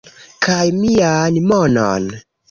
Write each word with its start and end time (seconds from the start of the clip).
kaj 0.45 0.67
mian 0.79 1.33
monon 1.51 2.03